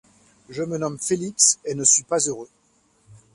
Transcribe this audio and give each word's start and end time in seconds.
Je 0.49 0.63
me 0.63 0.79
nomme 0.79 0.97
Félix 0.97 1.59
et 1.63 1.75
ne 1.75 1.83
suis 1.83 2.01
pas 2.01 2.17
heureux. 2.27 2.49